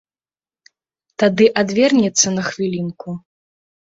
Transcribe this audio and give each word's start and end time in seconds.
Тады 1.23 1.45
адвернецца 1.61 2.27
на 2.37 2.41
хвілінку. 2.49 3.09